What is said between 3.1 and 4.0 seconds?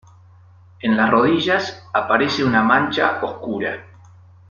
oscura.